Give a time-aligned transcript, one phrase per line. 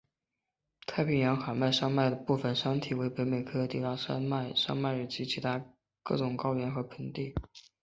[0.87, 5.63] 太平洋海岸山脉的部分山体为北美科迪勒拉山脉山脉以及其他
[6.01, 7.35] 各种高原和盆地。